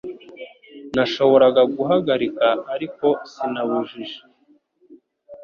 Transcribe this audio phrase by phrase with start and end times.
[0.95, 4.19] Nashoboraga guhagarika ariko sinabujije